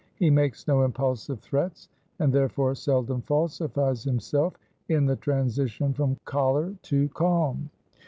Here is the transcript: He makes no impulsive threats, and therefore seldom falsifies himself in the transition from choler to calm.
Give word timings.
He 0.15 0.31
makes 0.31 0.67
no 0.67 0.81
impulsive 0.81 1.41
threats, 1.41 1.87
and 2.17 2.33
therefore 2.33 2.73
seldom 2.73 3.21
falsifies 3.21 4.03
himself 4.03 4.55
in 4.89 5.05
the 5.05 5.15
transition 5.15 5.93
from 5.93 6.17
choler 6.25 6.73
to 6.81 7.07
calm. 7.09 7.69